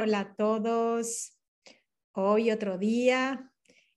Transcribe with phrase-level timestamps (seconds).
[0.00, 1.36] Hola a todos.
[2.12, 3.50] Hoy otro día,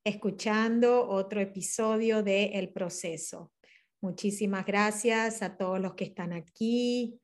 [0.03, 3.53] escuchando otro episodio de El Proceso.
[4.01, 7.21] Muchísimas gracias a todos los que están aquí,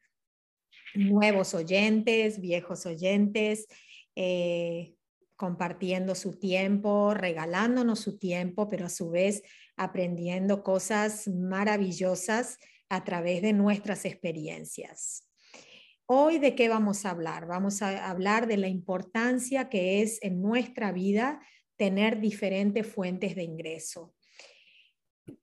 [0.94, 3.66] nuevos oyentes, viejos oyentes,
[4.16, 4.94] eh,
[5.36, 9.42] compartiendo su tiempo, regalándonos su tiempo, pero a su vez
[9.76, 12.60] aprendiendo cosas maravillosas
[12.90, 15.27] a través de nuestras experiencias.
[16.10, 17.48] Hoy de qué vamos a hablar?
[17.48, 21.42] Vamos a hablar de la importancia que es en nuestra vida
[21.76, 24.16] tener diferentes fuentes de ingreso.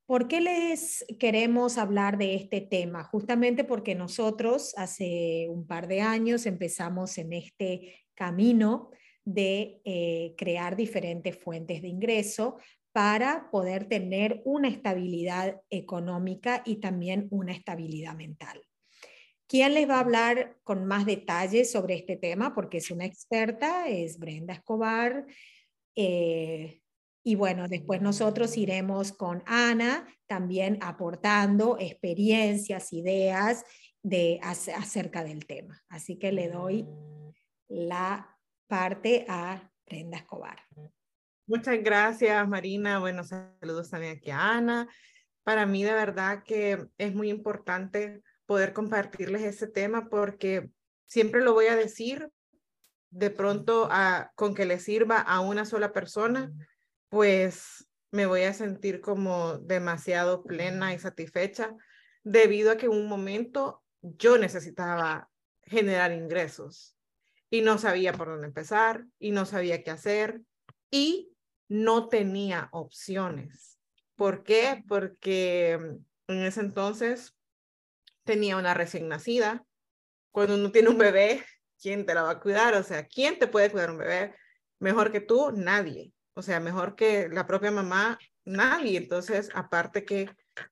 [0.07, 3.03] ¿Por qué les queremos hablar de este tema?
[3.03, 8.89] Justamente porque nosotros hace un par de años empezamos en este camino
[9.23, 12.57] de eh, crear diferentes fuentes de ingreso
[12.91, 18.63] para poder tener una estabilidad económica y también una estabilidad mental.
[19.47, 22.55] ¿Quién les va a hablar con más detalles sobre este tema?
[22.55, 25.25] Porque es una experta, es Brenda Escobar.
[25.95, 26.81] Eh,
[27.23, 33.63] y bueno, después nosotros iremos con Ana también aportando experiencias, ideas
[34.03, 35.83] de, acerca del tema.
[35.89, 36.87] Así que le doy
[37.67, 40.59] la parte a Brenda Escobar.
[41.47, 42.99] Muchas gracias, Marina.
[42.99, 44.87] Buenos saludos también aquí a Ana.
[45.43, 50.69] Para mí, de verdad que es muy importante poder compartirles ese tema porque
[51.05, 52.29] siempre lo voy a decir,
[53.09, 56.51] de pronto a, con que le sirva a una sola persona,
[57.09, 61.75] pues me voy a sentir como demasiado plena y satisfecha
[62.23, 65.29] debido a que en un momento yo necesitaba
[65.63, 66.97] generar ingresos
[67.49, 70.41] y no sabía por dónde empezar y no sabía qué hacer
[70.91, 71.31] y
[71.67, 73.79] no tenía opciones.
[74.15, 74.83] ¿Por qué?
[74.87, 77.34] Porque en ese entonces
[78.25, 79.63] tenía una recién nacida.
[80.31, 81.45] Cuando uno tiene un bebé,
[81.81, 82.73] ¿quién te la va a cuidar?
[82.73, 84.35] O sea, ¿quién te puede cuidar un bebé
[84.79, 85.51] mejor que tú?
[85.55, 86.11] Nadie.
[86.33, 88.97] O sea, mejor que la propia mamá, nadie.
[88.97, 90.29] Entonces, aparte que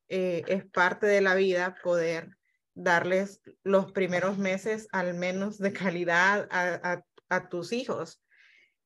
[0.10, 2.36] eh, es parte de la vida poder
[2.76, 8.22] darles los primeros meses al menos de calidad a, a, a tus hijos.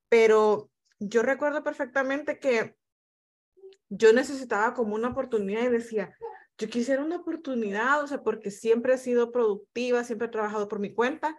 [0.09, 0.69] Pero
[0.99, 2.75] yo recuerdo perfectamente que
[3.89, 6.15] yo necesitaba como una oportunidad y decía,
[6.57, 10.79] yo quisiera una oportunidad, o sea, porque siempre he sido productiva, siempre he trabajado por
[10.79, 11.37] mi cuenta,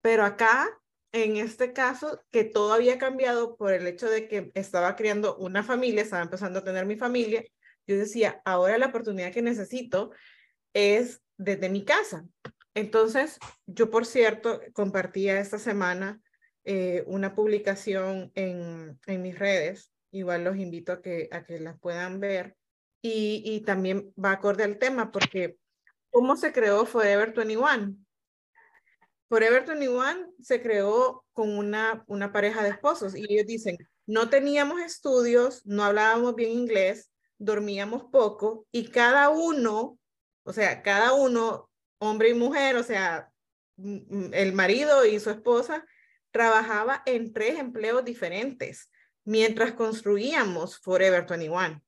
[0.00, 0.68] pero acá,
[1.12, 5.62] en este caso, que todo había cambiado por el hecho de que estaba creando una
[5.62, 7.44] familia, estaba empezando a tener mi familia,
[7.86, 10.10] yo decía, ahora la oportunidad que necesito
[10.72, 12.24] es desde mi casa.
[12.74, 16.20] Entonces, yo, por cierto, compartía esta semana
[16.64, 21.78] eh, una publicación en, en mis redes, igual los invito a que, a que las
[21.78, 22.56] puedan ver,
[23.06, 25.58] y, también va acorde al tema, porque
[26.10, 27.96] ¿cómo se creó Forever 21?
[29.28, 33.76] Forever 21 se creó con una, una pareja de esposos y ellos dicen,
[34.06, 39.98] no teníamos estudios, no hablábamos bien inglés, dormíamos poco y cada uno,
[40.44, 43.30] o sea, cada uno, hombre y mujer, o sea,
[43.76, 45.84] el marido y su esposa,
[46.30, 48.90] trabajaba en tres empleos diferentes
[49.24, 51.82] mientras construíamos Forever 21.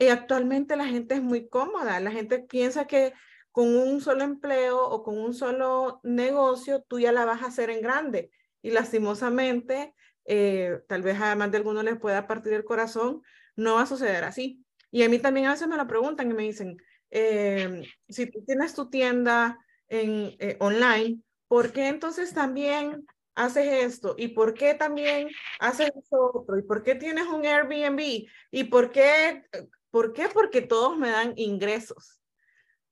[0.00, 3.12] Y actualmente la gente es muy cómoda, la gente piensa que
[3.52, 7.68] con un solo empleo o con un solo negocio tú ya la vas a hacer
[7.68, 8.30] en grande.
[8.62, 9.94] Y lastimosamente,
[10.24, 13.20] eh, tal vez además de alguno les pueda partir el corazón,
[13.56, 14.64] no va a suceder así.
[14.90, 16.78] Y a mí también a veces me lo preguntan y me dicen,
[17.10, 24.14] em, si tú tienes tu tienda en, eh, online, ¿por qué entonces también haces esto?
[24.16, 25.28] ¿Y por qué también
[25.58, 26.58] haces eso otro?
[26.58, 28.26] ¿Y por qué tienes un Airbnb?
[28.50, 29.44] ¿Y por qué
[29.90, 30.28] ¿Por qué?
[30.32, 32.20] Porque todos me dan ingresos.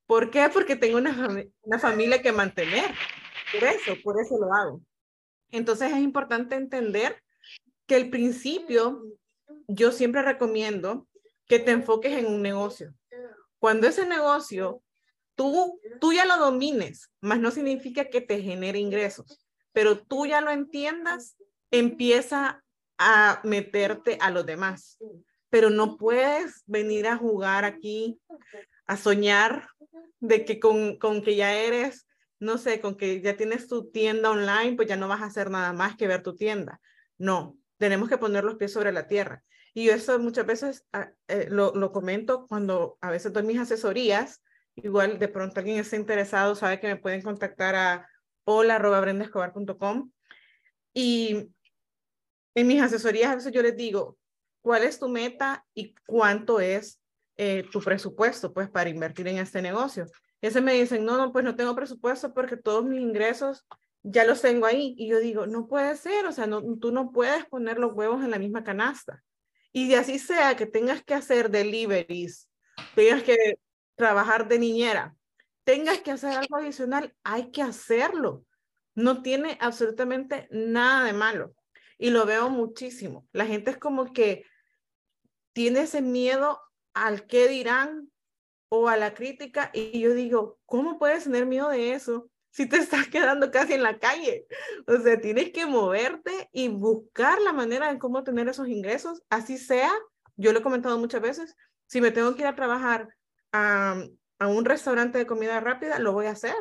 [0.06, 0.48] ¿Por qué?
[0.52, 1.14] Porque tengo una,
[1.78, 2.90] familia que mantener.
[3.52, 4.80] Por eso, por eso lo hago.
[5.50, 7.22] Entonces es importante entender
[7.86, 9.02] que el principio,
[9.66, 11.06] yo siempre recomiendo
[11.46, 12.94] que te enfoques en un negocio.
[13.58, 14.82] Cuando ese negocio
[15.34, 20.40] tú, tú ya lo domines, más no significa que te genere ingresos, pero tú ya
[20.40, 21.36] lo entiendas,
[21.70, 22.62] empieza
[22.98, 24.98] a meterte a los demás
[25.50, 28.20] pero no puedes venir a jugar aquí,
[28.86, 29.68] a soñar
[30.20, 32.06] de que con, con que ya eres,
[32.40, 35.50] no sé, con que ya tienes tu tienda online, pues ya no vas a hacer
[35.50, 36.80] nada más que ver tu tienda.
[37.16, 39.42] No, tenemos que poner los pies sobre la tierra.
[39.74, 44.42] Y eso muchas veces ah, eh, lo, lo, comento cuando a veces doy mis asesorías.
[44.74, 48.08] Igual de pronto alguien está interesado, sabe que me pueden contactar a
[48.44, 50.10] hola.brendescobar.com.
[50.94, 51.50] Y
[52.54, 54.18] en mis asesorías a veces yo les digo,
[54.68, 57.00] cuál es tu meta y cuánto es
[57.38, 60.04] eh, tu presupuesto, pues, para invertir en este negocio.
[60.42, 63.66] Ese me dicen, no, no, pues no tengo presupuesto porque todos mis ingresos
[64.02, 64.94] ya los tengo ahí.
[64.98, 68.22] Y yo digo, no puede ser, o sea, no, tú no puedes poner los huevos
[68.22, 69.24] en la misma canasta.
[69.72, 72.50] Y de así sea que tengas que hacer deliveries,
[72.94, 73.58] tengas que
[73.96, 75.16] trabajar de niñera,
[75.64, 78.44] tengas que hacer algo adicional, hay que hacerlo.
[78.94, 81.54] No tiene absolutamente nada de malo.
[81.96, 83.26] Y lo veo muchísimo.
[83.32, 84.44] La gente es como que
[85.58, 86.60] tiene ese miedo
[86.94, 88.12] al qué dirán
[88.68, 89.72] o a la crítica.
[89.74, 93.82] Y yo digo, ¿cómo puedes tener miedo de eso si te estás quedando casi en
[93.82, 94.46] la calle?
[94.86, 99.58] O sea, tienes que moverte y buscar la manera de cómo tener esos ingresos, así
[99.58, 99.90] sea.
[100.36, 101.56] Yo lo he comentado muchas veces,
[101.88, 103.08] si me tengo que ir a trabajar
[103.52, 104.00] a,
[104.38, 106.54] a un restaurante de comida rápida, lo voy a hacer.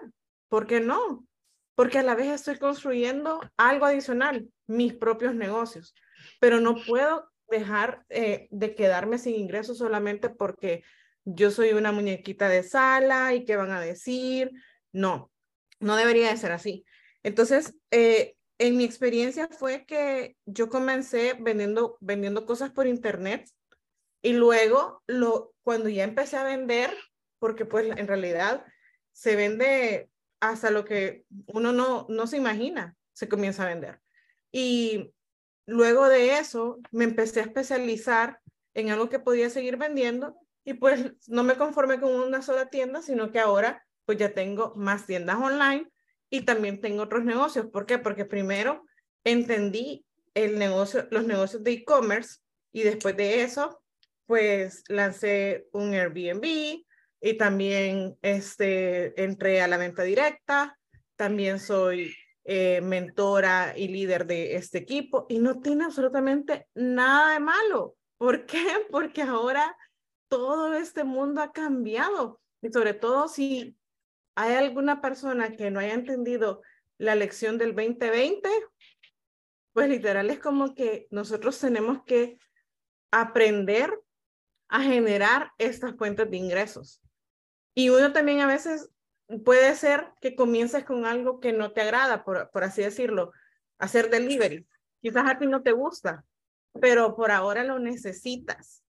[0.50, 1.23] ¿Por qué no?
[1.75, 5.93] Porque a la vez estoy construyendo algo adicional, mis propios negocios,
[6.39, 10.83] pero no puedo dejar eh, de quedarme sin ingresos solamente porque
[11.25, 14.51] yo soy una muñequita de sala y qué van a decir.
[14.91, 15.31] No,
[15.79, 16.85] no debería de ser así.
[17.23, 23.50] Entonces, eh, en mi experiencia fue que yo comencé vendiendo, vendiendo cosas por internet
[24.21, 26.95] y luego lo, cuando ya empecé a vender,
[27.39, 28.65] porque pues en realidad
[29.11, 30.09] se vende
[30.39, 34.00] hasta lo que uno no, no se imagina, se comienza a vender.
[34.51, 35.13] Y
[35.67, 38.39] luego de eso me empecé a especializar
[38.73, 43.01] en algo que podía seguir vendiendo y pues no me conformé con una sola tienda,
[43.01, 45.89] sino que ahora pues ya tengo más tiendas online
[46.29, 47.67] y también tengo otros negocios.
[47.67, 47.99] ¿Por qué?
[47.99, 48.83] Porque primero
[49.23, 52.39] entendí el negocio, los negocios de e-commerce
[52.71, 53.81] y después de eso
[54.25, 56.43] pues lancé un Airbnb
[57.21, 60.77] y también este, entré a la venta directa.
[61.15, 62.13] También soy
[62.49, 67.97] eh, mentora y líder de este equipo y no tiene absolutamente nada de malo.
[68.17, 68.63] ¿Por qué?
[68.89, 69.75] Porque ahora
[70.29, 73.77] todo este mundo ha cambiado y sobre todo si
[74.35, 76.61] hay alguna persona que no haya entendido
[76.97, 78.50] la lección del 2020,
[79.73, 82.39] pues literal es como que nosotros tenemos que
[83.11, 83.91] aprender
[84.69, 87.01] a generar estas fuentes de ingresos.
[87.75, 88.89] Y uno también a veces
[89.44, 93.31] puede ser que comiences con algo que no te agrada, por, así decirlo,
[93.77, 94.68] hacer delivery.
[95.01, 96.25] Quizás a ti no te gusta,
[96.79, 98.83] pero por ahora lo necesitas.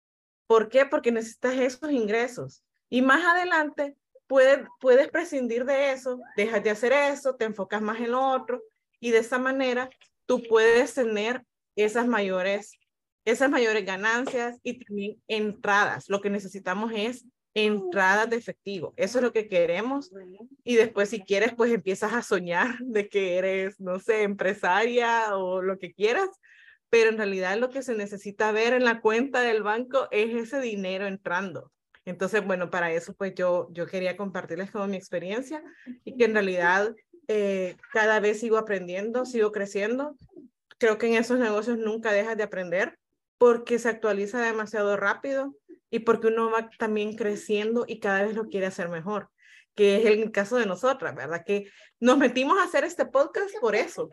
[0.47, 0.87] ¿Por qué?
[0.87, 2.63] Porque necesitas esos ingresos.
[2.91, 3.97] Y más adelante
[4.27, 8.63] puedes, puedes prescindir de eso, dejas de hacer eso, te enfocas más en lo otro
[9.01, 9.91] y de esa manera
[10.27, 11.45] tú puedes tener
[11.77, 12.79] esas mayores
[13.25, 16.09] esas mayores ganancias y también entradas.
[16.09, 18.93] Lo que necesitamos es entradas de efectivo.
[18.97, 20.11] Eso es lo que queremos.
[20.65, 25.63] Y después, si quieres, pues empiezas a soñar de que eres, no sé, empresaria o
[25.63, 26.29] lo que quieras.
[26.91, 30.61] Pero en realidad lo que se necesita ver en la cuenta del banco es ese
[30.61, 31.73] dinero entrando.
[32.05, 35.63] Entonces, bueno, para eso pues yo, yo quería compartirles toda mi experiencia
[36.05, 36.95] y que en realidad
[37.29, 40.17] eh, cada vez sigo aprendiendo, sigo creciendo.
[40.79, 42.99] Creo que en esos negocios nunca dejas de aprender
[43.39, 45.55] porque se actualiza demasiado rápido
[45.95, 49.31] y porque uno va también creciendo y cada vez lo quiere hacer mejor,
[49.77, 51.45] que es el caso de nosotras, ¿verdad?
[51.47, 51.71] Que
[52.01, 54.11] nos metimos a hacer este podcast por eso.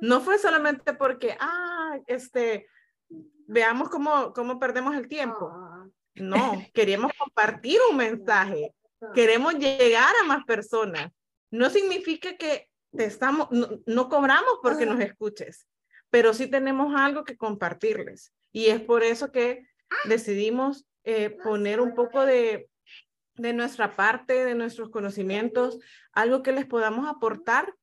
[0.00, 2.66] No fue solamente porque, ah, este,
[3.46, 5.52] veamos cómo, cómo perdemos el tiempo.
[6.16, 6.34] No,
[6.74, 8.74] queremos compartir un mensaje,
[9.14, 11.12] queremos llegar a más personas.
[11.52, 15.64] No significa que te estamos, no, no cobramos porque nos escuches,
[16.10, 18.32] pero sí tenemos algo que compartirles.
[18.50, 19.68] Y es por eso que
[20.04, 22.68] decidimos eh, poner un poco de,
[23.36, 25.78] de nuestra parte, de nuestros conocimientos,
[26.12, 27.74] algo que les podamos aportar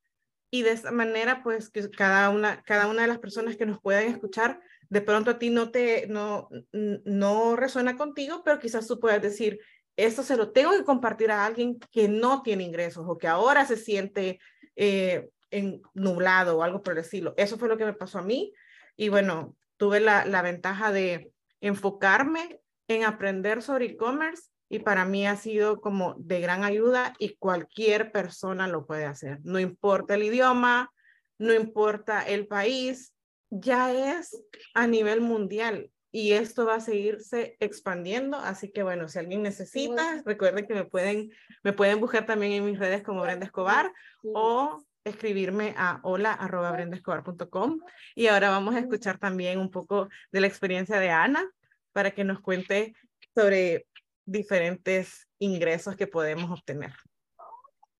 [0.51, 3.81] y de esa manera, pues, que cada una, cada una de las personas que nos
[3.81, 9.00] puedan escuchar, de pronto a ti no te, no, no resuena contigo, pero quizás tú
[9.00, 9.59] puedas decir,
[9.97, 13.65] esto se lo tengo que compartir a alguien que no tiene ingresos o que ahora
[13.65, 14.39] se siente
[14.75, 17.33] eh, en, nublado o algo por el estilo.
[17.38, 18.53] Eso fue lo que me pasó a mí.
[18.95, 21.31] Y bueno, tuve la, la ventaja de
[21.67, 27.36] enfocarme en aprender sobre e-commerce y para mí ha sido como de gran ayuda y
[27.38, 29.39] cualquier persona lo puede hacer.
[29.43, 30.91] No importa el idioma,
[31.39, 33.13] no importa el país,
[33.50, 34.39] ya es
[34.74, 38.38] a nivel mundial y esto va a seguirse expandiendo.
[38.38, 41.31] Así que bueno, si alguien necesita, recuerden que me pueden,
[41.63, 43.91] me pueden buscar también en mis redes como Brenda Escobar
[44.24, 47.79] o escribirme a hola.brendescobar.com.
[48.15, 51.45] Y ahora vamos a escuchar también un poco de la experiencia de Ana
[51.93, 52.93] para que nos cuente
[53.33, 53.88] sobre
[54.25, 56.93] diferentes ingresos que podemos obtener.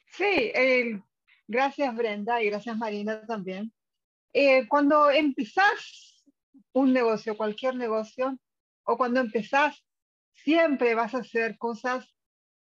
[0.08, 0.52] Sí,
[1.48, 3.72] gracias Brenda y gracias Marina también.
[4.34, 6.26] Eh, cuando empezás
[6.74, 8.38] un negocio, cualquier negocio,
[8.84, 9.84] o cuando empezás,
[10.34, 12.06] siempre vas a hacer cosas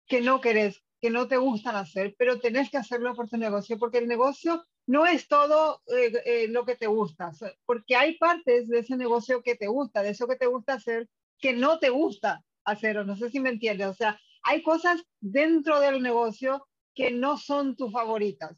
[0.07, 3.79] que no querés, que no te gustan hacer, pero tenés que hacerlo por tu negocio,
[3.79, 7.31] porque el negocio no es todo eh, eh, lo que te gusta,
[7.65, 11.09] porque hay partes de ese negocio que te gusta, de eso que te gusta hacer,
[11.39, 15.03] que no te gusta hacer, o no sé si me entiendes, o sea, hay cosas
[15.21, 18.57] dentro del negocio que no son tus favoritas.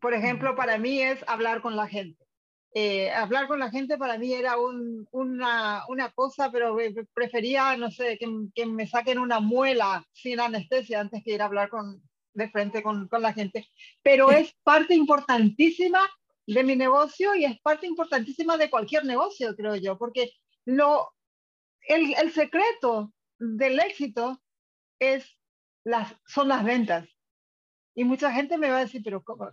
[0.00, 2.24] Por ejemplo, para mí es hablar con la gente.
[2.74, 6.76] Eh, hablar con la gente para mí era una, una, cosa, pero
[7.12, 11.46] prefería, no sé, que, que, me saquen una muela sin anestesia antes que ir a
[11.46, 12.02] hablar con,
[12.32, 13.68] de frente con, con la gente.
[14.02, 16.00] Pero es parte importantísima
[16.46, 20.32] de mi negocio y es parte importantísima de cualquier negocio, creo yo, porque
[20.64, 21.12] lo,
[21.82, 24.40] el, el secreto del éxito
[24.98, 25.36] es
[25.84, 27.08] las, son las ventas.
[27.94, 29.50] Y mucha gente me va a decir, pero ¿cómo?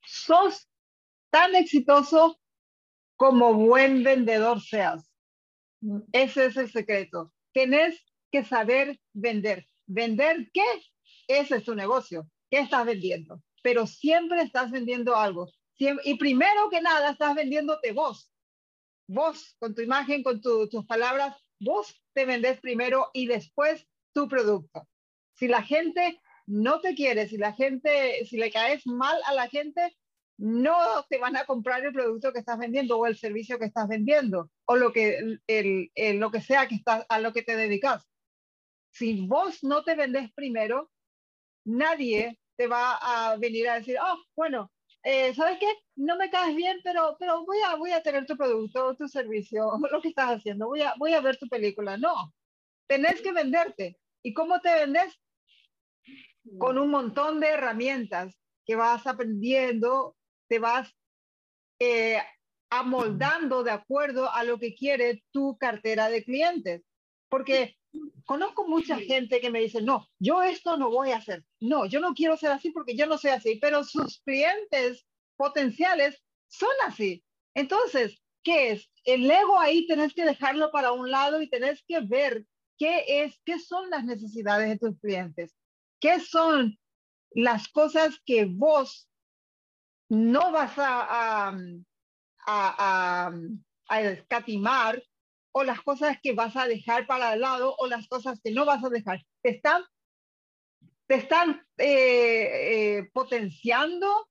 [0.00, 0.68] Sos
[1.32, 2.38] tan exitoso
[3.16, 5.10] como buen vendedor seas.
[5.80, 6.00] Mm.
[6.12, 7.32] Ese es el secreto.
[7.52, 9.66] Tienes que saber vender.
[9.86, 10.64] ¿Vender qué?
[11.26, 12.28] Ese es tu negocio.
[12.50, 13.42] ¿Qué estás vendiendo?
[13.62, 15.48] Pero siempre estás vendiendo algo.
[15.78, 18.30] y primero que nada, estás vendiéndote vos.
[19.08, 24.86] Vos, con tu imagen, con tus palabras, vos te vendés primero y después tu producto.
[25.34, 29.48] Si la gente no te quiere, si la gente, si le caes mal a la
[29.48, 29.96] gente,
[30.38, 33.88] no te van a comprar el producto que estás vendiendo o el servicio que estás
[33.88, 38.08] vendiendo o lo que, el, lo que sea que estás, a lo que te dedicas.
[38.90, 40.90] Si vos no te vendes primero,
[41.64, 44.70] nadie te va a venir a decir, oh, bueno,
[45.04, 45.66] eh, ¿sabes qué?
[45.96, 49.72] No me caes bien, pero, pero voy, a, voy a tener tu producto, tu servicio,
[49.90, 51.96] lo que estás haciendo, voy a, voy a ver tu película.
[51.96, 52.32] No,
[52.86, 53.98] tenés que venderte.
[54.22, 55.20] ¿Y cómo te vendes?
[56.58, 60.16] Con un montón de herramientas que vas aprendiendo
[60.52, 60.94] te vas
[61.78, 62.18] eh,
[62.68, 66.82] amoldando de acuerdo a lo que quiere tu cartera de clientes.
[67.30, 67.78] Porque
[68.26, 71.42] conozco mucha gente que me dice, no, yo esto no voy a hacer.
[71.58, 75.06] No, yo no quiero ser así porque yo no soy así, pero sus clientes
[75.38, 77.24] potenciales son así.
[77.54, 78.90] Entonces, ¿qué es?
[79.04, 82.44] El ego ahí tenés que dejarlo para un lado y tenés que ver
[82.76, 85.56] qué es, qué son las necesidades de tus clientes,
[85.98, 86.78] qué son
[87.30, 89.08] las cosas que vos
[90.12, 91.56] no vas a,
[92.46, 93.32] a,
[93.88, 95.02] a, escatimar
[95.52, 98.66] o las cosas que vas a dejar para el lado o las cosas que no
[98.66, 99.24] vas a dejar.
[99.42, 99.82] Te están,
[101.06, 104.28] te están eh, eh, potenciando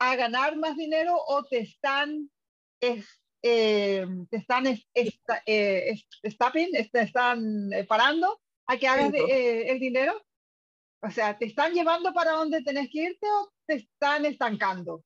[0.00, 2.28] a ganar más dinero o te están,
[2.80, 3.04] eh,
[3.40, 4.66] te están
[6.26, 10.20] stopping, te están parando a que hagas el dinero.
[11.00, 15.04] O sea, ¿te están llevando para donde tenés que irte o te están estancando?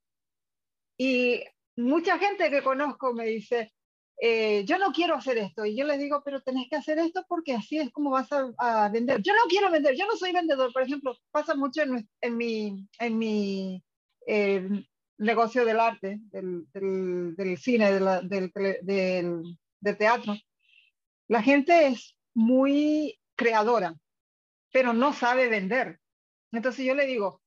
[0.99, 1.43] Y
[1.77, 3.73] mucha gente que conozco me dice,
[4.19, 5.65] eh, yo no quiero hacer esto.
[5.65, 8.89] Y yo les digo, pero tenés que hacer esto porque así es como vas a,
[8.89, 9.21] vender.
[9.23, 10.73] Yo no quiero vender, yo no soy vendedor.
[10.73, 13.83] Por ejemplo, pasa mucho en, en mi, en mi
[14.27, 14.69] eh,
[15.19, 18.51] negocio del arte, del, del, cine, del,
[18.83, 19.43] del,
[19.81, 20.35] del teatro.
[21.29, 23.95] La gente es muy creadora,
[24.73, 26.01] pero no sabe vender.
[26.53, 27.43] Entonces yo le digo,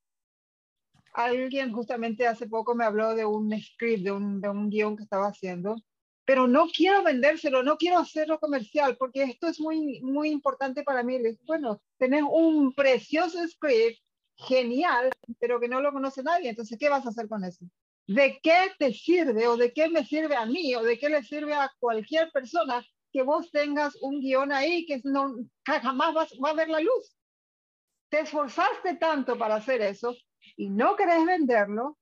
[1.13, 5.27] alguien justamente hace poco me habló de un script, de un, de guion que estaba
[5.27, 5.75] haciendo,
[6.25, 9.99] pero no quiero vendérselo, no quiero hacerlo comercial, porque esto es muy,
[10.29, 11.17] importante para mí.
[11.17, 13.99] Le bueno, tenés un precioso script,
[14.37, 17.65] genial, pero que no lo conoce nadie, entonces, ¿qué vas a hacer con eso?
[18.07, 21.23] ¿De qué te sirve o de qué me sirve a mí o de qué le
[21.23, 25.35] sirve a cualquier persona que vos tengas un guion ahí que no,
[25.65, 27.18] jamás va a ver la luz?
[28.09, 30.15] Te esforzaste tanto para hacer eso
[30.57, 31.97] y no querés venderlo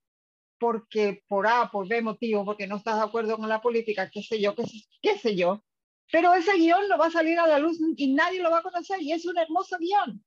[0.60, 4.24] porque por A, por B motivo, porque no estás de acuerdo con la política, qué
[4.24, 4.64] sé yo, qué,
[5.02, 5.64] qué sé yo,
[6.12, 8.64] pero ese guion no va a salir a la luz y nadie lo va a
[8.64, 10.24] conocer y es un hermoso guion.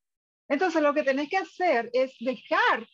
[0.48, 2.86] Entonces lo que tenés que hacer es dejar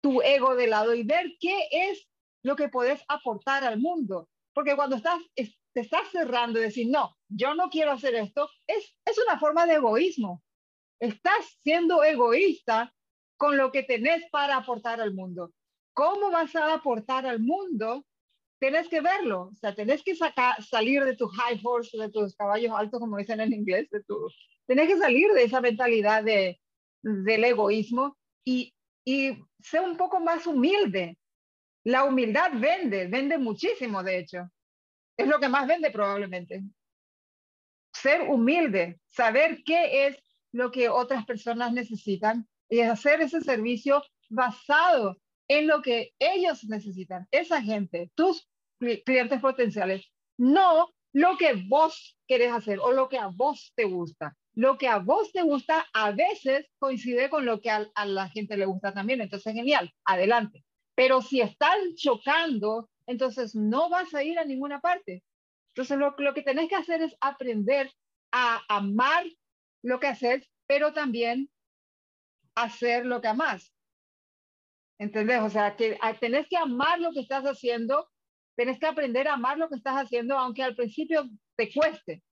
[0.00, 2.06] tu ego de lado y ver qué es
[2.42, 4.28] lo que puedes aportar al mundo.
[4.52, 8.96] Porque cuando estás, te estás cerrando y decir, no, yo no quiero hacer esto, es,
[9.04, 10.42] es una forma de egoísmo.
[11.00, 12.92] Estás siendo egoísta
[13.36, 15.52] con lo que tenés para aportar al mundo.
[15.92, 18.04] ¿Cómo vas a aportar al mundo?
[18.58, 22.34] Tienes que verlo, o sea, tenés que sacar, salir de tu high horse, de tus
[22.34, 24.28] caballos altos, como dicen en inglés, de tu,
[24.66, 26.58] tenés que salir de esa mentalidad de,
[27.02, 28.74] del egoísmo y,
[29.04, 31.18] y ser un poco más humilde.
[31.84, 34.50] La humildad vende, vende muchísimo, de hecho.
[35.16, 36.62] Es lo que más vende probablemente.
[37.92, 40.25] Ser humilde, saber qué es
[40.56, 47.28] lo que otras personas necesitan y hacer ese servicio basado en lo que ellos necesitan,
[47.30, 48.48] esa gente, tus
[48.78, 54.34] clientes potenciales, no lo que vos querés hacer o lo que a vos te gusta.
[54.54, 58.56] Lo que a vos te gusta a veces coincide con lo que a, la gente
[58.56, 59.20] le gusta también.
[59.20, 60.64] Entonces, genial, adelante.
[60.94, 65.22] Pero si estás chocando, entonces no vas a ir a ninguna parte.
[65.74, 67.92] Entonces lo, lo que tenés que hacer es aprender
[68.32, 69.26] a amar
[69.82, 71.50] lo que haces, pero también
[72.54, 73.72] hacer lo que amas.
[74.98, 75.40] ¿Entendés?
[75.42, 78.08] O sea, que tenés que amar lo que estás haciendo,
[78.56, 82.22] tenés que aprender a amar lo que estás haciendo, aunque al principio te cueste.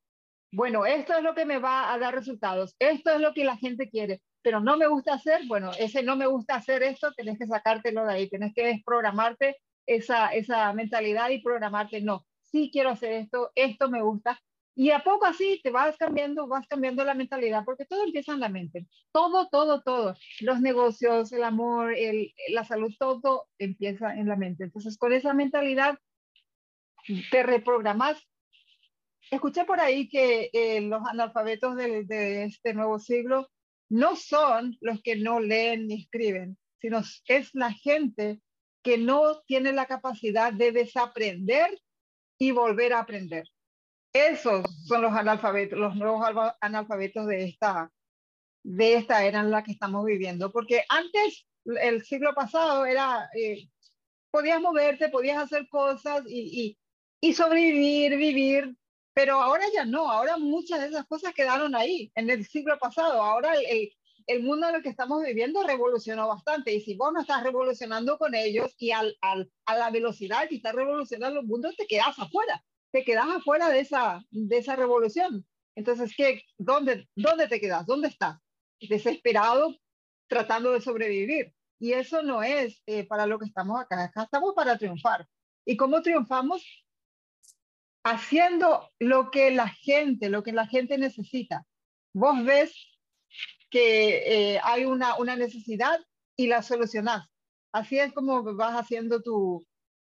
[0.51, 3.57] Bueno, esto es lo que me va a dar resultados, esto es lo que la
[3.57, 7.39] gente quiere, pero no me gusta hacer, bueno, ese no me gusta hacer esto, tenés
[7.39, 12.91] que sacártelo de ahí, tenés que desprogramarte esa, esa mentalidad y programarte, no, sí quiero
[12.91, 14.41] hacer esto, esto me gusta,
[14.77, 18.41] y a poco así te vas cambiando, vas cambiando la mentalidad, porque todo empieza en
[18.41, 18.87] la mente.
[19.13, 20.17] Todo, todo, todo.
[20.41, 24.65] Los negocios, el amor, el, la salud, todo empieza en la mente.
[24.65, 25.99] Entonces, con esa mentalidad
[27.31, 28.21] te reprogramas.
[29.31, 33.49] Escuché por ahí que eh, los analfabetos de, de este nuevo siglo
[33.89, 38.41] no son los que no leen ni escriben, sino es la gente
[38.83, 41.81] que no tiene la capacidad de desaprender
[42.39, 43.45] y volver a aprender.
[44.15, 46.25] Esos son los analfabetos, los nuevos
[46.61, 47.91] analfabetos de esta,
[48.63, 50.53] de esta era en la que estamos viviendo.
[50.53, 53.69] Porque antes, el siglo pasado, era, eh,
[54.31, 56.79] podías moverte, podías hacer cosas y,
[57.21, 58.77] y, y, sobrevivir, vivir,
[59.15, 63.21] pero ahora ya no, ahora muchas de esas cosas quedaron ahí, en el siglo pasado.
[63.21, 63.91] Ahora el,
[64.29, 68.17] el mundo en el que estamos viviendo revolucionó bastante y si vos no estás revolucionando
[68.17, 72.17] con ellos y al, al, a la velocidad que está revolucionando el mundo, te quedas
[72.17, 72.63] afuera
[72.95, 75.45] te quedas afuera de esa, de esa revolución.
[75.75, 77.85] Entonces, ¿qué, dónde, ¿dónde te quedas?
[77.87, 78.39] ¿Dónde estás?
[78.81, 79.75] Desesperado,
[80.29, 81.53] tratando de sobrevivir.
[81.81, 84.05] Y eso no es eh, para lo que estamos acá.
[84.05, 85.27] Acá estamos para triunfar.
[85.67, 86.65] ¿Y cómo triunfamos?
[88.05, 91.67] Haciendo lo que la gente, lo que la gente necesita.
[92.15, 92.77] Vos ves
[93.71, 95.99] que eh, hay una, una necesidad
[96.37, 97.27] y la solucionás.
[97.73, 99.67] Así es como vas haciendo tu,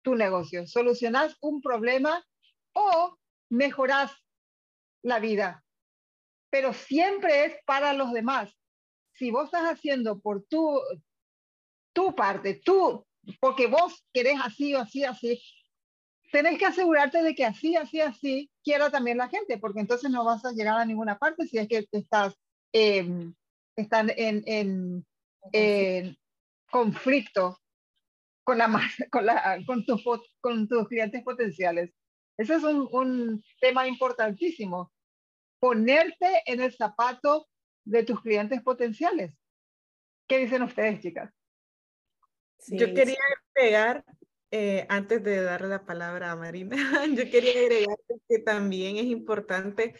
[0.03, 0.67] tu negocio.
[0.67, 2.24] Solucionás un problema
[2.77, 3.17] o
[3.50, 4.12] mejoras
[5.03, 5.63] la vida.
[6.50, 8.51] Pero siempre es para los demás.
[9.13, 10.79] Si vos estás haciendo por tu,
[11.94, 13.05] tu parte, tú,
[13.40, 15.42] porque vos querés así o así, así,
[16.31, 20.24] tenés que asegurarte de que así, así, así quiera también la gente, porque entonces no
[20.24, 22.35] vas a llegar a ninguna parte si es que estás
[22.74, 23.33] em,
[23.75, 25.05] están en, en,
[25.51, 26.18] en,
[26.70, 27.59] conflicto
[28.44, 28.68] con, la,
[29.11, 30.03] con, la, con, tus,
[30.42, 31.92] con tus clientes potenciales.
[32.37, 34.91] Ese es un, tema importantísimo.
[35.59, 37.47] Ponerte en el zapato
[37.83, 39.33] de tus clientes potenciales.
[40.27, 41.33] ¿Qué dicen ustedes, chicas?
[42.69, 43.17] yo quería
[43.55, 44.03] agregar,
[44.51, 46.75] eh, antes de darle la palabra a Marina,
[47.15, 47.97] yo quería agregar
[48.27, 49.93] que también es importante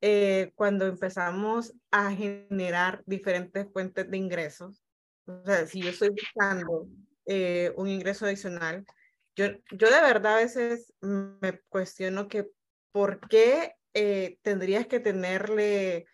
[0.00, 4.82] eh, cuando empezamos a generar diferentes fuentes de ingresos.
[5.26, 6.88] O sea, si yo estoy buscando
[7.26, 8.84] eh, un ingreso adicional,
[9.40, 12.50] yo, yo de verdad a veces me cuestiono que
[12.92, 16.06] por qué eh, tendrías que tenerle,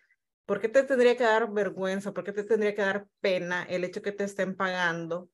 [0.45, 3.83] por qué te tendría que dar vergüenza, por qué te tendría que dar pena el
[3.83, 5.29] hecho que te estén pagando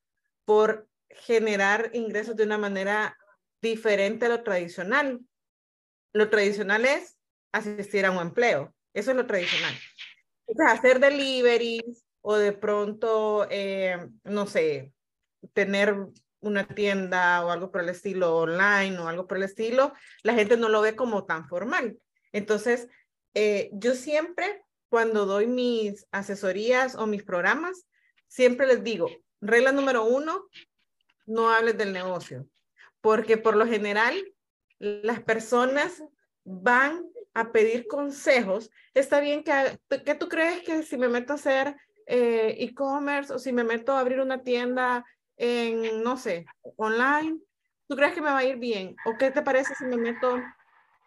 [0.46, 3.16] por generar ingresos de una manera
[3.62, 5.22] diferente a lo tradicional.
[6.14, 7.18] Lo tradicional es
[7.52, 9.74] asistir a un empleo, eso es lo tradicional.
[10.48, 14.94] Entonces, hacer deliveries o de pronto, eh, no sé,
[15.54, 15.96] tener
[16.44, 20.58] una tienda o algo por el estilo online o algo por el estilo, la gente
[20.58, 21.98] no lo ve como tan formal.
[22.32, 22.88] Entonces,
[23.34, 27.88] eh, yo siempre cuando doy mis asesorías o mis programas,
[28.28, 29.10] siempre les digo,
[29.42, 30.46] regla número uno,
[31.26, 32.48] no hables del negocio,
[33.02, 34.16] porque por lo general
[34.78, 36.04] las personas
[36.44, 38.70] van a pedir consejos.
[38.94, 41.76] Está bien que, que tú crees que si me meto a hacer
[42.06, 45.06] eh, e-commerce o si me meto a abrir una tienda
[45.38, 46.46] en, no sé,
[46.78, 47.40] online,
[47.88, 48.96] ¿tú crees que me va a ir bien?
[49.06, 50.40] ¿O qué te parece si me meto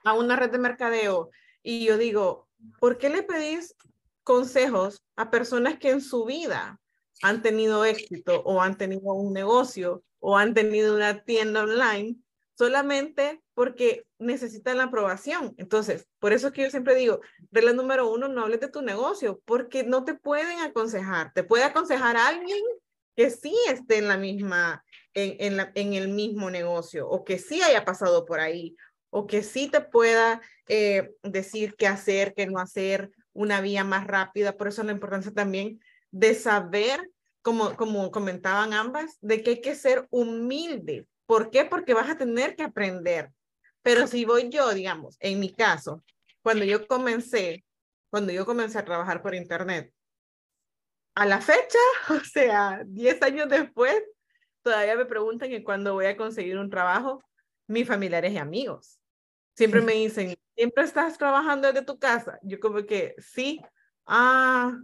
[0.05, 1.31] a una red de mercadeo?
[1.62, 2.49] Y yo digo,
[2.81, 3.75] ¿por qué le pedís
[4.23, 6.81] consejos a personas que en su vida
[7.23, 12.17] han tenido éxito o han tenido un negocio o han tenido una tienda online
[12.57, 15.55] solamente porque necesitan la aprobación.
[15.59, 17.21] Entonces, por eso es que yo siempre digo,
[17.53, 21.33] regla número uno, no hables de tu negocio, porque no te pueden aconsejar.
[21.33, 22.62] Te puede aconsejar alguien
[23.17, 27.85] que sí esté en la misma, en, en, el mismo negocio o que sí haya
[27.85, 28.77] pasado por ahí
[29.11, 34.07] o que sí te pueda eh, decir qué hacer, qué no hacer, una vía más
[34.07, 34.57] rápida.
[34.57, 37.01] Por eso la importancia también de saber,
[37.41, 41.07] como, como comentaban ambas, de que hay que ser humilde.
[41.25, 41.65] ¿Por qué?
[41.65, 43.31] Porque vas a tener que aprender.
[43.83, 46.03] Pero si voy yo, digamos, en mi caso,
[46.43, 47.65] cuando yo comencé,
[48.11, 49.93] cuando yo comencé a trabajar por internet,
[51.17, 51.79] a la fecha,
[52.11, 54.01] o sea, 10 años después,
[54.63, 57.25] todavía me preguntan que cuando voy a conseguir un trabajo,
[57.67, 59.01] mis familiares y amigos.
[59.57, 62.39] Siempre me dicen, ¿siempre estás trabajando desde tu casa?
[62.43, 63.61] Yo como que, sí,
[64.05, 64.79] ah,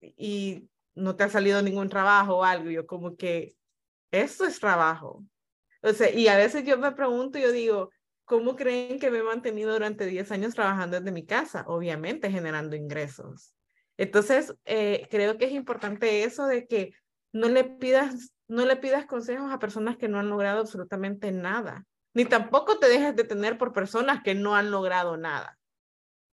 [0.00, 2.70] y no te ha salido ningún trabajo o algo.
[2.70, 3.56] Yo como que,
[4.10, 5.24] esto es trabajo.
[5.82, 7.90] O sea, y a veces yo me pregunto, yo digo,
[8.26, 11.64] ¿cómo creen que me he mantenido durante 10 años trabajando desde mi casa?
[11.66, 13.54] Obviamente generando ingresos.
[13.98, 16.94] Entonces, eh, creo que es importante eso de que
[17.32, 21.84] no le pidas, no le pidas consejos a personas que no han logrado absolutamente nada,
[22.14, 25.58] ni tampoco te dejes de tener por personas que no han logrado nada.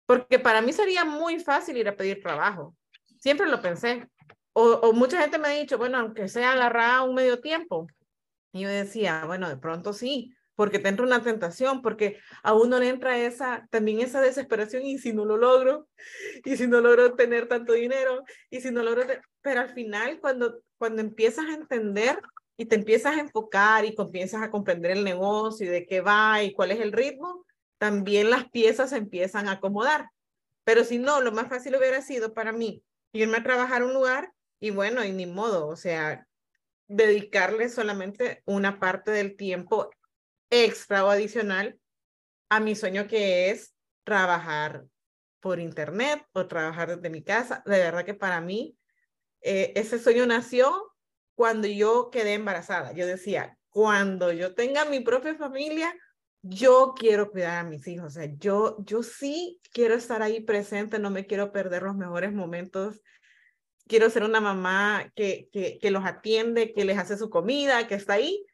[0.06, 2.74] Porque para mí sería muy fácil ir a pedir trabajo.
[3.18, 4.08] Siempre lo pensé.
[4.54, 7.88] O, o mucha gente me ha dicho, bueno, aunque sea agarrada un medio tiempo.
[8.52, 12.80] Y yo decía, bueno, de pronto sí, porque te entra una tentación, porque a uno
[12.80, 15.86] le entra esa, también esa desesperación, y si no lo logro,
[16.44, 19.04] y si no logro tener tanto dinero, y si no logro,
[19.40, 22.20] pero al final cuando, cuando empiezas a entender
[22.56, 26.42] y te empiezas a enfocar y comienzas a comprender el negocio y de qué va
[26.42, 27.46] y cuál es el ritmo,
[27.78, 30.10] también las piezas se empiezan a acomodar.
[30.64, 33.94] Pero si no, lo más fácil hubiera sido para mí irme a trabajar a un
[33.94, 36.26] lugar y bueno, y ni modo, o sea,
[36.88, 39.90] dedicarle solamente una parte del tiempo
[40.50, 41.78] extra o adicional
[42.48, 44.84] a mi sueño que es trabajar
[45.40, 47.62] por internet o trabajar desde mi casa.
[47.66, 48.76] De verdad que para mí
[49.40, 50.92] eh, ese sueño nació
[51.34, 52.92] cuando yo quedé embarazada.
[52.92, 55.94] Yo decía, cuando yo tenga mi propia familia,
[56.42, 58.06] yo quiero cuidar a mis hijos.
[58.06, 62.32] O sea, yo, yo sí quiero estar ahí presente, no me quiero perder los mejores
[62.32, 63.00] momentos.
[63.86, 67.94] Quiero ser una mamá que, que, que los atiende, que les hace su comida, que
[67.94, 68.44] está ahí,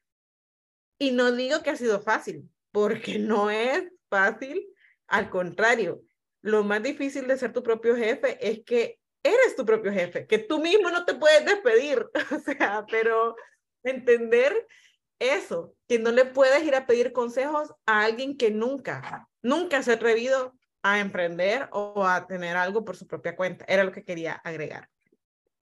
[0.99, 4.67] y no digo que ha sido fácil, porque no es fácil,
[5.07, 6.03] al contrario,
[6.43, 10.39] lo más difícil de ser tu propio jefe es que eres tu propio jefe, que
[10.39, 13.35] tú mismo no te puedes despedir, o sea, pero
[13.83, 14.67] entender
[15.19, 19.93] eso, que no le puedes ir a pedir consejos a alguien que nunca, nunca se
[19.93, 23.65] ha atrevido a emprender o a tener algo por su propia cuenta.
[23.67, 24.91] Era lo que quería agregar.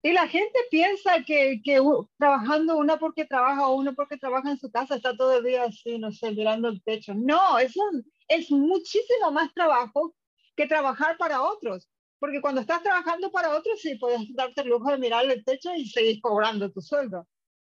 [0.05, 1.81] Y la gente piensa que, que
[2.19, 5.65] trabajando una porque trabaja o uno porque trabaja en su casa está todo el día
[5.65, 7.15] así, no sé, mirando el techo.
[7.15, 7.81] No, eso
[8.27, 10.15] es muchísimo más trabajo
[10.57, 11.89] que trabajar para otros.
[12.19, 15.75] Porque cuando estás trabajando para otros, sí, puedes darte el lujo de mirar el techo
[15.75, 17.29] y seguir cobrando tu sueldo.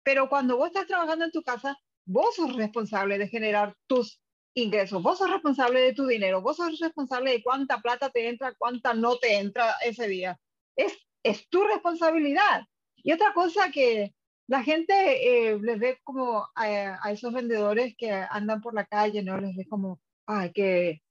[0.02, 4.20] Pero cuando vos estás trabajando en tu casa, vos sos responsable de generar tus
[4.54, 8.54] ingresos, vos sos responsable de tu dinero, vos sos responsable de cuánta plata te entra,
[8.56, 10.38] cuánta no te entra ese día.
[10.76, 10.92] Es
[11.24, 12.62] es tu responsabilidad.
[12.96, 14.14] Y otra cosa que
[14.46, 19.40] la gente eh, les ve como a, esos vendedores que andan por la calle, ¿no?
[19.40, 21.02] Les ve como, ay, que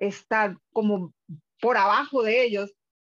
[0.00, 1.12] está como
[1.60, 2.72] por abajo de ellos.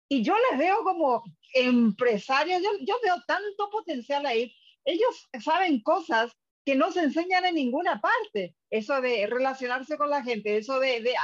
[0.08, 1.22] Y yo les veo como
[1.54, 4.54] empresarios, yo, yo veo tanto potencial ahí.
[4.84, 6.32] Ellos saben cosas
[6.64, 8.54] que no se enseñan en ninguna parte.
[8.70, 11.14] Eso de relacionarse con la gente, eso de, de,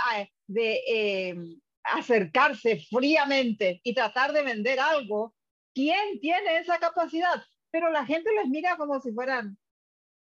[0.46, 1.34] de eh,
[1.84, 5.34] acercarse fríamente y tratar de vender algo,
[5.74, 7.42] ¿quién tiene esa capacidad?
[7.70, 9.58] Pero la gente les mira como si fueran,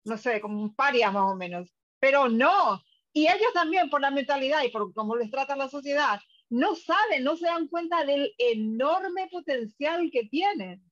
[0.04, 1.72] no sé, como un más o menos.
[1.98, 2.80] Pero no.
[3.12, 7.24] Y ellos también, por la mentalidad y por cómo les trata la sociedad, no saben,
[7.24, 10.82] no se dan cuenta del enorme potencial que tienen.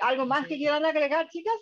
[0.00, 1.54] ¿Algo más que quieran agregar, chicas?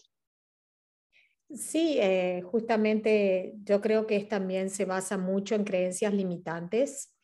[1.49, 7.16] Sí, eh, justamente yo creo que también se basa mucho en creencias limitantes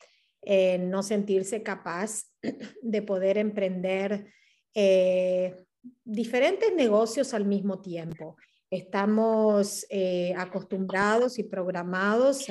[0.44, 2.24] no sentirse capaz
[2.82, 4.32] de poder emprender
[4.74, 5.64] eh,
[6.04, 8.36] diferentes negocios al mismo tiempo.
[8.70, 12.46] Estamos eh, acostumbrados y programados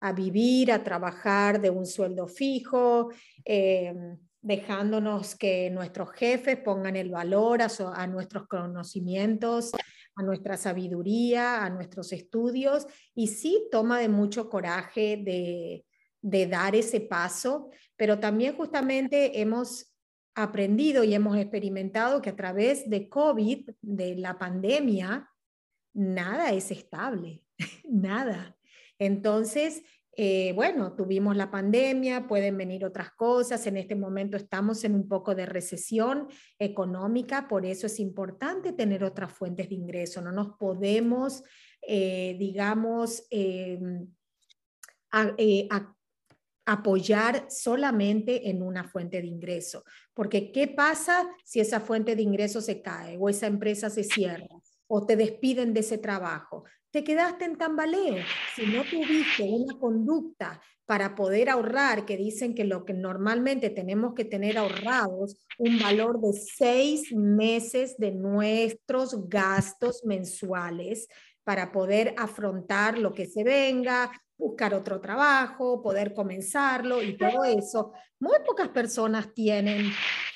[0.00, 3.10] a, vivir, a trabajar de un sueldo fijo,
[3.44, 3.94] eh,
[4.40, 9.72] dejándonos que nuestros jefes pongan el valor a, a nuestros conocimientos,
[10.16, 15.84] a nuestra sabiduría, a nuestros estudios, y sí toma de mucho coraje de,
[16.24, 19.94] de dar ese paso, pero también justamente hemos
[20.34, 25.30] aprendido y hemos experimentado que a través de COVID, de la pandemia,
[25.92, 27.44] nada es estable,
[27.84, 28.56] nada.
[28.98, 29.82] Entonces,
[30.16, 35.06] eh, bueno, tuvimos la pandemia, pueden venir otras cosas, en este momento estamos en un
[35.06, 40.56] poco de recesión económica, por eso es importante tener otras fuentes de ingreso, no nos
[40.56, 41.42] podemos,
[41.82, 44.08] eh, digamos, em,
[45.36, 45.68] eh,
[46.66, 49.84] apoyar solamente en una fuente de ingreso.
[50.14, 54.46] Porque ¿qué pasa si esa fuente de ingreso se cae o esa empresa se cierra
[54.86, 56.64] o te despiden de ese trabajo?
[56.94, 58.14] te quedaste en tambaleo.
[58.54, 64.14] Si no tuviste una conducta para poder ahorrar, que dicen que lo que normalmente tenemos
[64.14, 71.08] que tener ahorrados, un valor de seis meses de nuestros gastos mensuales
[71.42, 77.92] para poder afrontar lo que se venga, buscar otro trabajo, poder comenzarlo y todo eso.
[78.20, 79.90] Muy pocas personas tienen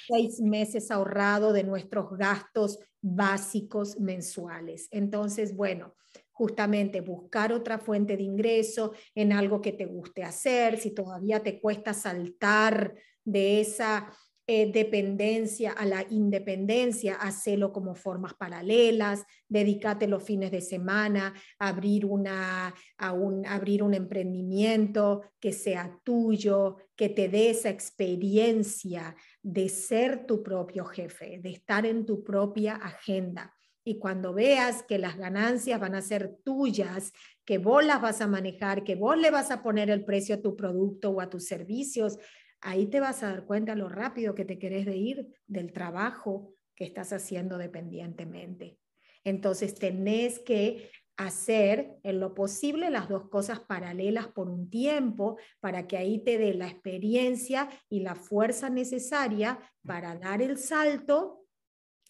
[0.07, 4.89] seis meses ahorrado de nuestros gastos básicos mensuales.
[4.91, 5.95] Entonces, bueno,
[6.33, 11.61] justamente buscar otra fuente de ingreso en algo que te guste hacer, si todavía te
[11.61, 14.11] cuesta saltar de esa
[14.51, 22.07] eh, dependencia a la independencia, hacerlo como formas paralelas, dedícate los fines de semana abrir,
[22.07, 23.15] una, a
[23.47, 30.87] abrir un emprendimiento que sea tuyo, que te dé esa experiencia de ser tu propio
[30.87, 33.55] jefe, de estar en tu propia agenda.
[33.85, 37.13] Y cuando veas que las ganancias van a ser tuyas,
[37.45, 40.41] que vos las vas a manejar, que vos le vas a poner el precio a
[40.41, 42.19] tu producto o a tus servicios,
[42.61, 46.55] ahí te vas a dar cuenta lo rápido que te querés de ir del trabajo
[46.75, 48.79] que estás haciendo dependientemente.
[49.25, 55.89] Entonces tenés que hacer en lo posible las dos cosas paralelas por un tiempo para
[55.89, 61.38] que ahí te dé la experiencia y la fuerza necesaria para dar el salto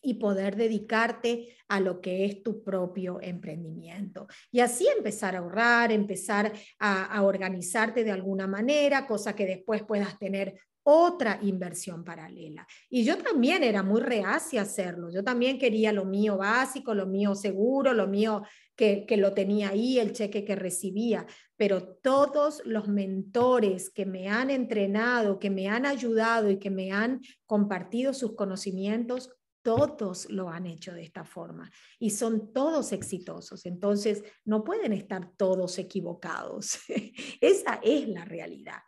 [0.02, 4.26] y poder dedicarte a lo que es tu propio emprendimiento.
[4.50, 10.18] Y así empezar a ahorrar, empezar a, organizarte de alguna manera, cosa que después puedas
[10.18, 12.66] tener otra inversión paralela.
[12.88, 15.11] Y yo también era muy reacia a hacerlo.
[15.11, 18.42] Yo también quería lo mío básico, lo mío seguro, lo mío
[18.74, 21.26] que, que, lo tenía ahí, el cheque que recibía.
[21.56, 26.90] Pero todos los mentores que me han entrenado, que me han ayudado y que me
[26.90, 33.66] han compartido sus conocimientos, todos lo han hecho de esta forma y son todos exitosos.
[33.66, 36.79] Entonces, no pueden estar todos equivocados.
[37.40, 38.81] Esa es la realidad.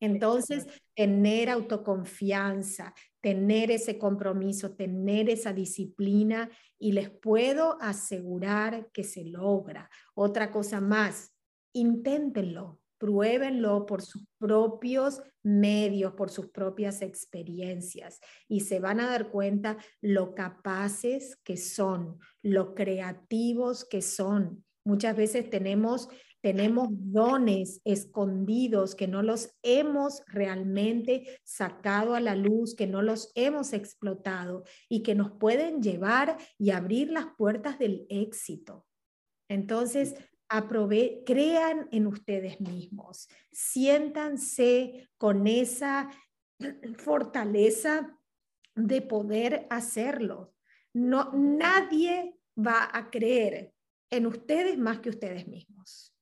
[0.00, 9.24] Entonces, tener autoconfianza, tener ese compromiso, tener esa disciplina y les puedo asegurar que se
[9.24, 9.88] logra.
[10.14, 11.32] Otra cosa más,
[11.72, 19.30] inténtenlo, pruébenlo por sus propios medios, por sus propias experiencias y se van a dar
[19.30, 24.64] cuenta lo capaces que son, lo creativos que son.
[24.86, 26.08] Muchas veces tenemos
[26.40, 33.32] tenemos dones escondidos que no los hemos realmente sacado a la luz, que no los
[33.34, 38.86] hemos explotado y que nos pueden llevar y abrir las puertas del éxito.
[39.48, 40.16] Entonces,
[41.26, 46.10] crean en ustedes mismos, siéntanse con esa
[46.98, 48.18] fortaleza
[48.74, 50.54] de poder hacerlo.
[50.92, 53.72] No, nadie va a creer
[54.10, 56.14] en ustedes más que ustedes mismos.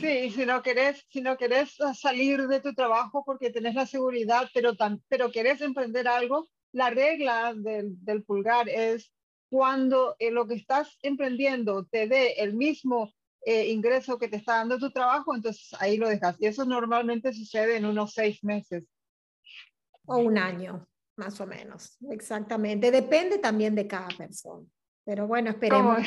[0.00, 4.48] Sí, si no querés, si no querés salir de tu trabajo porque tenés la seguridad,
[4.54, 9.12] pero, tan, pero querés emprender algo, la regla del, del pulgar es
[9.50, 13.12] cuando eh, lo que estás emprendiendo te dé el mismo
[13.44, 16.36] eh, ingreso que te está dando tu trabajo, entonces ahí lo dejas.
[16.38, 18.84] Y eso normalmente sucede en unos seis meses.
[20.06, 21.96] O un año, más o menos.
[22.10, 22.90] Exactamente.
[22.90, 24.66] Depende también de cada persona.
[25.04, 25.98] Pero bueno, esperemos.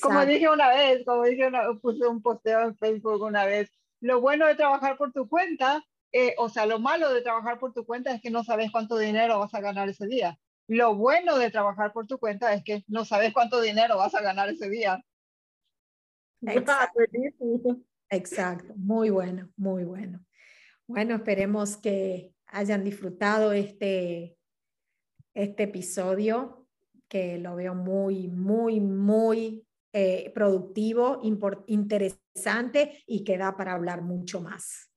[0.00, 4.20] Como, dije una vez, como dije, una, puse un posteo en Facebook una vez, lo
[4.20, 7.84] bueno de trabajar por tu cuenta, eh, o sea, lo malo de trabajar por tu
[7.84, 10.38] cuenta es que no sabes cuánto dinero vas a ganar ese día.
[10.66, 14.22] Lo bueno de trabajar por tu cuenta es que no sabes cuánto dinero vas a
[14.22, 15.04] ganar ese día.
[18.10, 18.74] Exacto.
[18.76, 20.24] muy bueno, muy bueno.
[20.86, 24.36] Bueno, esperemos que hayan disfrutado este,
[25.34, 26.66] este episodio,
[27.08, 31.20] que lo veo muy, muy, muy eh, productivo,
[31.66, 34.93] interesante y que da para hablar mucho más.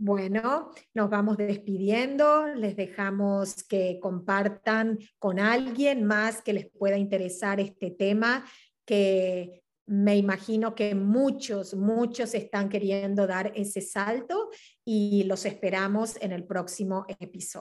[0.00, 7.58] Bueno, nos vamos despidiendo, les dejamos que compartan con alguien más que les pueda interesar
[7.58, 8.44] este tema,
[8.86, 14.50] que me imagino que muchos, muchos están queriendo dar ese salto
[14.84, 17.56] y los esperamos en el próximo episodio.